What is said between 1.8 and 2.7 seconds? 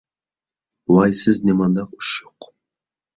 ئۇششۇق!